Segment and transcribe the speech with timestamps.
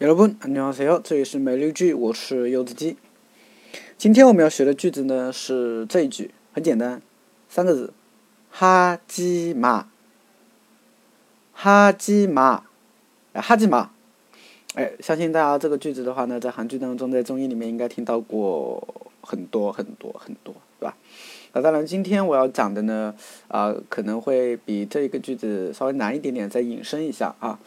[0.00, 2.96] 여러분안녕하세요，这里是美丽句，我是柚子鸡。
[3.96, 7.00] 今天我们要学的句子呢是这一句，很简单，
[7.48, 7.92] 三个字，
[8.54, 9.84] 하지 마，
[11.56, 12.60] 하지 마，
[13.34, 13.88] 하지 마。
[14.74, 18.86] 哎，相信大家这个句子的话呢，在韩剧当中，在综艺里面应该听到过
[19.22, 20.96] 很多很多很多，对吧？
[21.54, 23.14] 那当然，今天我要讲的呢，
[23.48, 27.58] 啊，可能会比这一个句子稍微难一点点，再引申一下啊。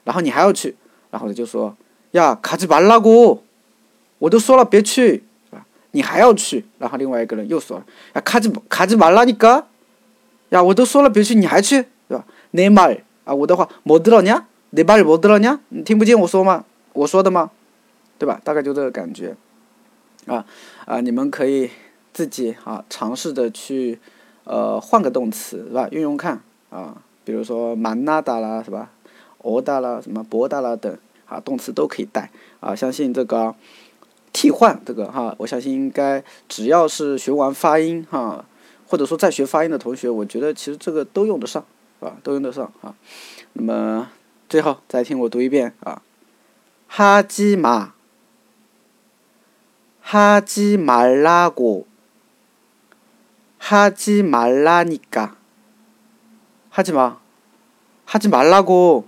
[0.03, 0.75] 然后你还要去，
[1.11, 1.75] 然后他就说，
[2.11, 3.39] 呀，卡지拉고，
[4.19, 5.23] 我都说了别去。
[5.91, 7.85] 你还要去，然后另外一个人又说了：“
[8.15, 9.65] 呀，卡지卡지 말라니 까？
[10.49, 12.25] 呀，我都说了别去，你还去，对吧？
[12.51, 16.65] 내말啊，我的话못들었냐내말못들었냐你听不见我说吗？
[16.93, 17.51] 我说的吗？
[18.17, 18.41] 对吧？
[18.43, 19.35] 大概就这个感觉。
[20.25, 20.43] 啊
[20.85, 21.69] 啊，你们可以
[22.11, 23.99] 自己啊尝试着去
[24.45, 25.87] 呃换个动词是吧？
[25.91, 26.41] 用用看
[26.71, 28.89] 啊，比如说만나다啦是吧？
[29.43, 30.97] 오다啦什么보다啦等
[31.27, 33.53] 啊动词都可以带啊，相信这个。
[34.32, 38.44] 替换这个哈我相信应该只要是学完发音哈
[38.86, 41.64] 或者说在学发音的同学我觉得其实这个都用得上
[41.98, 42.94] 是吧都用得上哈。
[43.54, 44.10] 那么
[44.48, 46.02] 最后再听我读一遍啊。
[46.86, 47.92] 哈基马
[50.00, 51.86] 哈基马拉古
[53.58, 55.36] 哈基马拉尼嘎
[56.70, 57.18] 哈基吗
[58.06, 59.04] 哈基玛拉古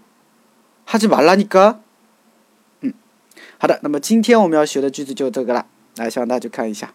[0.85, 1.81] 哈基玛拉尼哥
[3.63, 5.67] 好的，那么今天我们要学的句子就这个了，
[5.97, 6.95] 来，希望大家去看一下。